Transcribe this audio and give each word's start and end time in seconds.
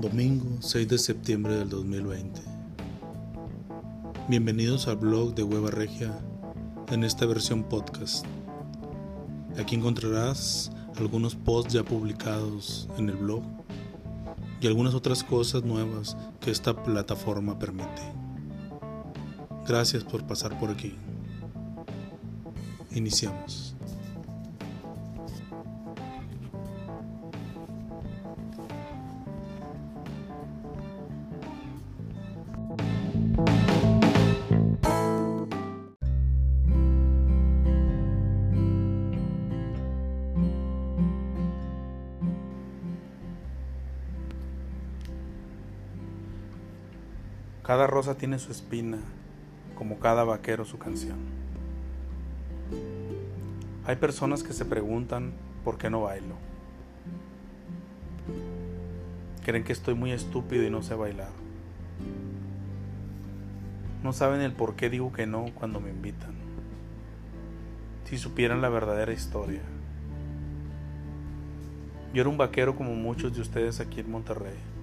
Domingo 0.00 0.60
6 0.60 0.88
de 0.88 0.98
septiembre 0.98 1.54
del 1.54 1.70
2020. 1.70 2.42
Bienvenidos 4.28 4.88
al 4.88 4.96
blog 4.96 5.34
de 5.34 5.42
Hueva 5.42 5.70
Regia 5.70 6.12
en 6.88 7.02
esta 7.02 7.24
versión 7.24 7.64
podcast. 7.64 8.26
Aquí 9.58 9.74
encontrarás 9.74 10.70
algunos 10.98 11.34
posts 11.34 11.72
ya 11.72 11.82
publicados 11.82 12.90
en 12.98 13.08
el 13.08 13.16
blog 13.16 13.42
y 14.60 14.66
algunas 14.66 14.92
otras 14.92 15.24
cosas 15.24 15.64
nuevas 15.64 16.14
que 16.40 16.50
esta 16.50 16.82
plataforma 16.84 17.58
permite. 17.58 18.02
Gracias 19.66 20.04
por 20.04 20.26
pasar 20.26 20.58
por 20.58 20.68
aquí. 20.68 20.94
Iniciamos. 22.90 23.65
Cada 47.66 47.88
rosa 47.88 48.16
tiene 48.16 48.38
su 48.38 48.52
espina, 48.52 48.98
como 49.74 49.98
cada 49.98 50.22
vaquero 50.22 50.64
su 50.64 50.78
canción. 50.78 51.18
Hay 53.84 53.96
personas 53.96 54.44
que 54.44 54.52
se 54.52 54.64
preguntan 54.64 55.32
por 55.64 55.76
qué 55.76 55.90
no 55.90 56.02
bailo. 56.02 56.36
Creen 59.44 59.64
que 59.64 59.72
estoy 59.72 59.94
muy 59.94 60.12
estúpido 60.12 60.62
y 60.62 60.70
no 60.70 60.80
sé 60.84 60.94
bailar. 60.94 61.30
No 64.04 64.12
saben 64.12 64.42
el 64.42 64.52
por 64.52 64.76
qué 64.76 64.88
digo 64.88 65.12
que 65.12 65.26
no 65.26 65.46
cuando 65.52 65.80
me 65.80 65.90
invitan. 65.90 66.36
Si 68.04 68.16
supieran 68.16 68.62
la 68.62 68.68
verdadera 68.68 69.12
historia. 69.12 69.62
Yo 72.14 72.20
era 72.20 72.30
un 72.30 72.38
vaquero 72.38 72.76
como 72.76 72.94
muchos 72.94 73.34
de 73.34 73.40
ustedes 73.40 73.80
aquí 73.80 73.98
en 73.98 74.12
Monterrey. 74.12 74.75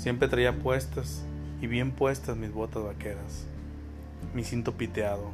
Siempre 0.00 0.28
traía 0.28 0.58
puestas 0.58 1.26
y 1.60 1.66
bien 1.66 1.90
puestas 1.90 2.34
mis 2.34 2.50
botas 2.50 2.82
vaqueras, 2.82 3.44
mi 4.32 4.44
cinto 4.44 4.72
piteado, 4.72 5.30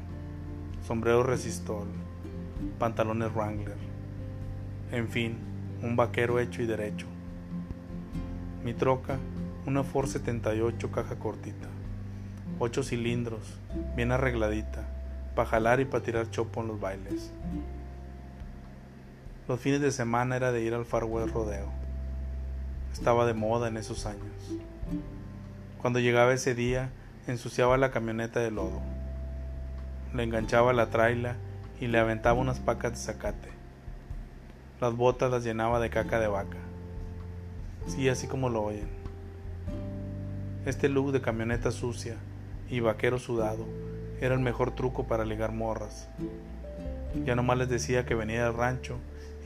sombrero 0.84 1.23
resistol, 1.23 1.86
pantalones 2.77 3.33
Wrangler, 3.33 3.77
en 4.91 5.06
fin, 5.06 5.36
un 5.84 5.95
vaquero 5.95 6.41
hecho 6.41 6.62
y 6.62 6.67
derecho. 6.67 7.06
Mi 8.64 8.75
troca, 8.75 9.19
una 9.67 9.84
Ford 9.84 10.08
78 10.08 10.91
caja 10.91 11.14
cortita, 11.14 11.69
ocho 12.58 12.83
cilindros, 12.83 13.61
bien 13.95 14.11
arregladita, 14.11 14.83
para 15.36 15.48
jalar 15.48 15.78
y 15.78 15.84
para 15.84 16.03
tirar 16.03 16.30
chopo 16.33 16.62
en 16.62 16.67
los 16.67 16.80
bailes. 16.80 17.30
Los 19.47 19.61
fines 19.61 19.80
de 19.80 19.92
semana 19.92 20.34
era 20.34 20.51
de 20.51 20.62
ir 20.62 20.75
al 20.75 20.84
Far 20.84 21.03
Rodeo 21.03 21.86
estaba 22.98 23.27
de 23.27 23.34
moda 23.34 23.69
en 23.69 23.77
esos 23.77 24.06
años. 24.06 24.33
Cuando 25.83 26.00
llegaba 26.00 26.33
ese 26.33 26.55
día, 26.55 26.89
ensuciaba 27.27 27.77
la 27.77 27.91
camioneta 27.91 28.41
de 28.41 28.50
lodo. 28.50 28.80
Le 30.14 30.22
enganchaba 30.22 30.72
la 30.72 30.89
traila 30.89 31.36
y 31.78 31.89
le 31.89 31.98
aventaba 31.98 32.41
unas 32.41 32.58
pacas 32.58 32.92
de 32.92 32.98
zacate. 32.98 33.50
Las 34.80 34.97
botas 34.97 35.30
las 35.30 35.44
llenaba 35.44 35.78
de 35.78 35.91
caca 35.91 36.19
de 36.19 36.27
vaca. 36.27 36.56
Sí, 37.86 38.08
así 38.08 38.27
como 38.29 38.48
lo 38.48 38.62
oyen. 38.62 38.89
Este 40.64 40.89
look 40.89 41.13
de 41.13 41.20
camioneta 41.20 41.73
sucia 41.73 42.17
y 42.70 42.80
vaquero 42.80 43.18
sudado 43.18 43.67
era 44.23 44.34
el 44.34 44.40
mejor 44.40 44.74
truco 44.74 45.05
para 45.05 45.27
ligar 45.27 45.52
morras. 45.52 46.08
Ya 47.27 47.36
nomás 47.36 47.58
les 47.58 47.68
decía 47.68 48.07
que 48.07 48.14
venía 48.14 48.45
del 48.45 48.55
rancho 48.55 48.96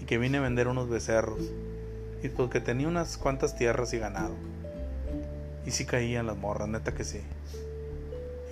y 0.00 0.04
que 0.04 0.18
vine 0.18 0.38
a 0.38 0.42
vender 0.42 0.68
unos 0.68 0.88
becerros 0.88 1.50
y 2.22 2.28
porque 2.28 2.60
tenía 2.60 2.88
unas 2.88 3.16
cuantas 3.16 3.56
tierras 3.56 3.92
y 3.92 3.98
ganado. 3.98 4.34
Y 5.66 5.70
sí 5.70 5.84
caían 5.84 6.26
las 6.26 6.36
morras, 6.36 6.68
neta 6.68 6.94
que 6.94 7.04
sí. 7.04 7.20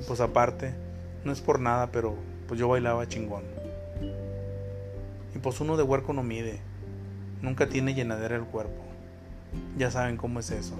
Y 0.01 0.03
pues 0.05 0.21
aparte, 0.21 0.75
no 1.25 1.33
es 1.33 1.41
por 1.41 1.61
nada, 1.61 1.91
pero 1.91 2.17
pues 2.47 2.59
yo 2.59 2.69
bailaba 2.69 3.09
chingón. 3.09 3.45
Y 5.35 5.39
pues 5.39 5.61
uno 5.61 5.77
de 5.77 5.83
huerco 5.83 6.13
no 6.13 6.23
mide, 6.23 6.59
nunca 7.43 7.69
tiene 7.69 7.95
llenadera 7.95 8.37
el 8.37 8.45
cuerpo. 8.45 8.83
Ya 9.77 9.91
saben 9.91 10.17
cómo 10.17 10.41
es 10.41 10.51
eso. 10.51 10.75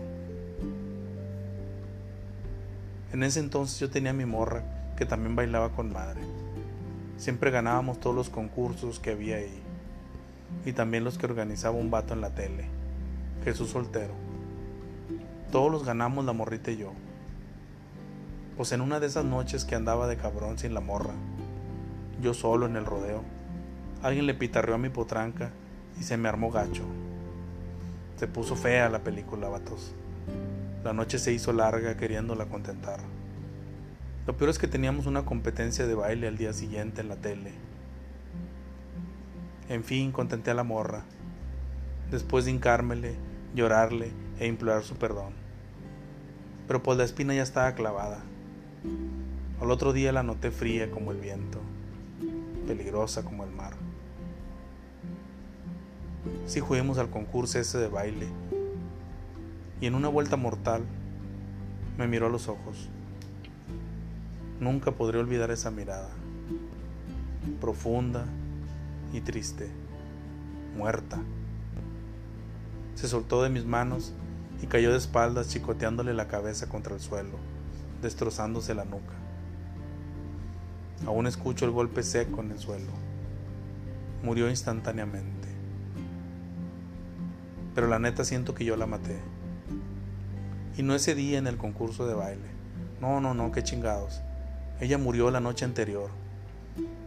En 3.13 3.23
ese 3.23 3.41
entonces 3.41 3.79
yo 3.79 3.91
tenía 3.91 4.13
mi 4.13 4.27
morra 4.27 4.63
que 4.97 5.07
también 5.07 5.37
bailaba 5.37 5.71
con 5.71 5.93
madre. 5.93 6.21
Siempre 7.17 7.51
ganábamos 7.51 8.01
todos 8.01 8.15
los 8.15 8.31
concursos 8.31 8.99
que 8.99 9.13
había 9.13 9.37
ahí. 9.37 9.63
Y 10.65 10.73
también 10.73 11.05
los 11.05 11.19
que 11.19 11.27
organizaba 11.27 11.77
un 11.77 11.91
vato 11.91 12.15
en 12.15 12.21
la 12.21 12.31
tele. 12.31 12.78
Jesús 13.45 13.71
soltero. 13.71 14.15
Todos 15.51 15.71
los 15.71 15.85
ganamos 15.85 16.25
la 16.25 16.33
morrita 16.33 16.71
y 16.71 16.79
yo. 16.79 16.93
Pues 18.57 18.73
en 18.73 18.81
una 18.81 19.01
de 19.01 19.07
esas 19.07 19.25
noches 19.25 19.65
que 19.65 19.75
andaba 19.75 20.09
de 20.09 20.17
cabrón 20.17 20.59
sin 20.59 20.75
la 20.75 20.81
morra, 20.81 21.15
yo 22.21 22.35
solo 22.35 22.67
en 22.67 22.77
el 22.77 22.85
rodeo, 22.85 23.23
alguien 24.03 24.27
le 24.27 24.35
pitarreó 24.35 24.75
a 24.75 24.79
mi 24.79 24.89
potranca 24.89 25.51
y 25.99 26.03
se 26.03 26.17
me 26.17 26.29
armó 26.29 26.51
gacho. 26.51 26.85
Se 28.17 28.27
puso 28.27 28.57
fea 28.57 28.89
la 28.89 28.99
película, 28.99 29.49
vatos. 29.49 29.95
La 30.85 30.93
noche 30.93 31.19
se 31.19 31.33
hizo 31.33 31.53
larga 31.53 31.97
queriéndola 31.97 32.47
contentar. 32.47 33.01
Lo 34.27 34.37
peor 34.37 34.51
es 34.51 34.59
que 34.59 34.69
teníamos 34.69 35.07
una 35.07 35.25
competencia 35.25 35.87
de 35.87 35.95
baile 35.95 36.29
al 36.29 36.37
día 36.37 36.53
siguiente 36.53 37.01
en 37.01 37.09
la 37.09 37.17
tele. 37.17 37.53
En 39.69 39.85
fin, 39.85 40.13
contenté 40.13 40.51
a 40.51 40.55
la 40.55 40.65
morra. 40.65 41.05
Después 42.11 42.45
de 42.45 42.51
hincármele, 42.51 43.15
llorarle 43.55 44.11
e 44.39 44.47
implorar 44.47 44.83
su 44.83 44.97
perdón. 44.97 45.33
Pero 46.67 46.83
pues 46.83 46.99
la 46.99 47.05
espina 47.05 47.35
ya 47.35 47.43
estaba 47.43 47.75
clavada. 47.75 48.21
Al 49.61 49.71
otro 49.71 49.93
día 49.93 50.13
la 50.13 50.23
noté 50.23 50.51
fría 50.51 50.91
como 50.91 51.13
el 51.13 51.19
viento, 51.19 51.61
peligrosa 52.67 53.25
como 53.25 53.45
el 53.45 53.51
mar. 53.51 53.73
Si 56.47 56.61
juguemos 56.61 56.99
al 56.99 57.11
concurso 57.11 57.59
ese 57.59 57.79
de 57.79 57.89
baile, 57.89 58.29
y 59.81 59.87
en 59.87 59.95
una 59.95 60.09
vuelta 60.09 60.37
mortal 60.37 60.83
me 61.97 62.07
miró 62.09 62.27
a 62.27 62.31
los 62.31 62.49
ojos. 62.49 62.89
Nunca 64.61 64.93
podré 64.93 65.19
olvidar 65.19 65.51
esa 65.51 65.71
mirada, 65.71 66.11
profunda 67.61 68.25
y 69.13 69.21
triste, 69.21 69.71
muerta 70.77 71.21
se 72.99 73.07
soltó 73.07 73.45
de 73.45 73.49
mis 73.49 73.65
manos 73.65 74.13
y 74.61 74.67
cayó 74.67 74.91
de 74.91 74.99
espaldas 74.99 75.51
chicoteándole 75.51 76.15
la 76.15 76.27
cabeza 76.27 76.69
contra 76.69 76.97
el 76.97 77.01
suelo, 77.01 77.37
destrozándose 78.03 78.75
la 78.75 78.85
nuca. 78.85 79.15
Aún 81.07 81.29
escucho 81.29 81.65
el 81.65 81.71
golpe 81.71 82.03
seco 82.03 82.41
en 82.41 82.51
el 82.51 82.59
suelo. 82.59 82.91
Murió 84.25 84.51
instantáneamente. 84.51 85.47
Pero 87.73 87.87
la 87.87 88.01
neta 88.01 88.25
siento 88.25 88.53
que 88.53 88.65
yo 88.65 88.77
la 88.77 88.87
maté. 88.87 89.21
Y 90.77 90.83
no 90.83 90.97
ese 90.97 91.15
día 91.15 91.39
en 91.39 91.47
el 91.47 91.57
concurso 91.57 92.05
de 92.09 92.15
baile. 92.15 92.49
No, 93.01 93.21
no, 93.21 93.33
no, 93.33 93.53
qué 93.53 93.63
chingados. 93.63 94.23
Ella 94.81 94.99
murió 94.99 95.31
la 95.31 95.39
noche 95.39 95.65
anterior, 95.65 96.11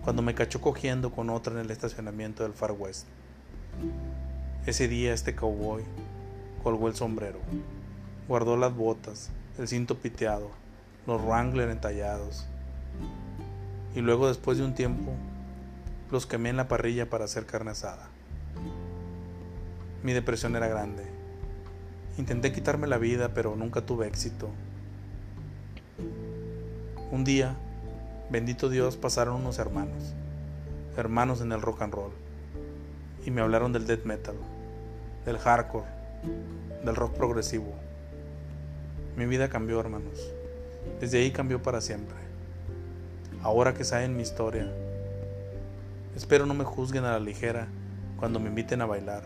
cuando 0.06 0.22
me 0.22 0.36
cachó 0.36 0.62
cogiendo 0.62 1.12
con 1.12 1.30
otra 1.30 1.52
en 1.52 1.60
el 1.60 1.70
estacionamiento 1.70 2.44
del 2.44 2.54
Far 2.54 2.72
West. 2.72 3.08
Ese 4.68 4.88
día 4.88 5.12
este 5.12 5.34
cowboy 5.34 5.81
colgó 6.63 6.88
el 6.88 6.94
sombrero, 6.94 7.40
guardó 8.28 8.58
las 8.58 8.75
botas, 8.75 9.31
el 9.58 9.68
cinto 9.68 9.98
piteado, 9.98 10.52
los 11.08 11.19
Wrangler 11.19 11.72
entallados. 11.72 12.46
Y 13.96 14.02
luego 14.02 14.28
después 14.28 14.60
de 14.60 14.66
un 14.66 14.75
tiempo 14.75 15.13
los 16.12 16.28
quemé 16.28 16.50
en 16.50 16.58
la 16.58 16.68
parrilla 16.68 17.10
para 17.10 17.25
hacer 17.25 17.48
carne 17.48 17.72
asada. 17.72 18.10
Mi 20.04 20.13
depresión 20.13 20.56
era 20.56 20.68
grande. 20.68 21.08
Intenté 22.19 22.52
quitarme 22.52 22.86
la 22.86 23.00
vida, 23.00 23.34
pero 23.34 23.56
nunca 23.56 23.81
tuve 23.81 24.08
éxito. 24.08 24.48
Un 27.10 27.24
día, 27.24 27.56
bendito 28.30 28.69
Dios, 28.69 28.96
pasaron 28.96 29.38
unos 29.38 29.58
hermanos, 29.58 30.13
hermanos 30.98 31.42
en 31.42 31.52
el 31.52 31.63
rock 31.63 31.81
and 31.81 31.96
roll 31.96 32.12
y 33.26 33.32
me 33.32 33.42
hablaron 33.42 33.74
del 33.74 33.88
death 33.88 34.04
metal, 34.04 34.36
del 35.26 35.38
hardcore, 35.38 35.86
del 36.84 36.96
rock 36.96 37.14
progresivo. 37.14 37.74
Mi 39.16 39.26
vida 39.26 39.50
cambió, 39.50 39.80
hermanos. 39.80 40.32
Desde 41.00 41.20
ahí 41.20 41.32
cambió 41.32 41.62
para 41.62 41.82
siempre. 41.82 42.16
Ahora 43.44 43.74
que 43.74 43.84
saben 43.84 44.16
mi 44.16 44.24
historia, 44.24 44.72
espero 46.16 46.46
no 46.46 46.54
me 46.54 46.64
juzguen 46.64 47.06
a 47.06 47.12
la 47.12 47.20
ligera 47.20 47.68
cuando 48.18 48.40
me 48.40 48.50
inviten 48.50 48.82
a 48.82 48.86
bailar, 48.86 49.24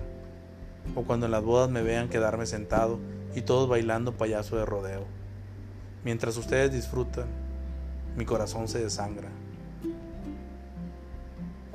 o 0.95 1.03
cuando 1.03 1.25
en 1.25 1.33
las 1.33 1.43
bodas 1.43 1.69
me 1.69 1.81
vean 1.81 2.09
quedarme 2.09 2.45
sentado 2.45 2.99
y 3.35 3.41
todos 3.41 3.67
bailando 3.67 4.13
payaso 4.13 4.55
de 4.57 4.65
rodeo. 4.65 5.05
Mientras 6.03 6.37
ustedes 6.37 6.71
disfrutan, 6.71 7.25
mi 8.15 8.25
corazón 8.25 8.67
se 8.67 8.79
desangra. 8.79 9.29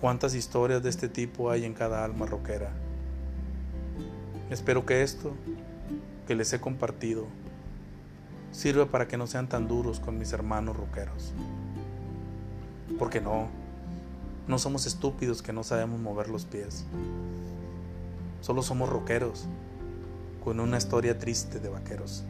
Cuántas 0.00 0.34
historias 0.34 0.82
de 0.82 0.88
este 0.88 1.10
tipo 1.10 1.50
hay 1.50 1.66
en 1.66 1.74
cada 1.74 2.02
alma 2.04 2.24
rockera. 2.24 2.70
Espero 4.48 4.86
que 4.86 5.02
esto, 5.02 5.34
que 6.26 6.34
les 6.34 6.50
he 6.54 6.60
compartido, 6.60 7.26
sirva 8.50 8.86
para 8.86 9.06
que 9.06 9.18
no 9.18 9.26
sean 9.26 9.48
tan 9.48 9.68
duros 9.68 10.00
con 10.00 10.18
mis 10.18 10.32
hermanos 10.32 10.74
rockeros. 10.74 11.32
Porque 12.98 13.20
no, 13.20 13.48
no 14.48 14.58
somos 14.58 14.86
estúpidos 14.86 15.42
que 15.42 15.52
no 15.52 15.64
sabemos 15.64 16.00
mover 16.00 16.30
los 16.30 16.46
pies. 16.46 16.86
Solo 18.40 18.62
somos 18.62 18.88
rockeros 18.88 19.46
con 20.42 20.60
una 20.60 20.78
historia 20.78 21.18
triste 21.18 21.60
de 21.60 21.68
vaqueros. 21.68 22.24